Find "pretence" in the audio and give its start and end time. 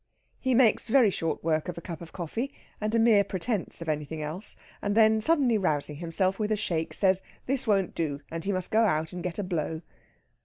3.23-3.83